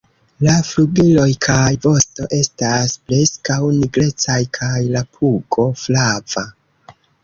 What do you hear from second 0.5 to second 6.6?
flugiloj kaj vosto estas preskaŭ nigrecaj kaj la pugo flava.